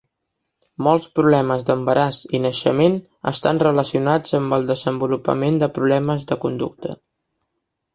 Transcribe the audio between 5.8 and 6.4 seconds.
problemes